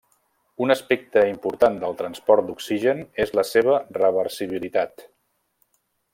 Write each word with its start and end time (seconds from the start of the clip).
Un 0.67 0.73
aspecte 0.75 1.25
important 1.33 1.77
del 1.83 1.93
transport 1.99 2.47
d'oxigen 2.47 3.05
és 3.27 3.35
la 3.41 3.45
seva 3.51 3.77
reversibilitat. 4.01 5.07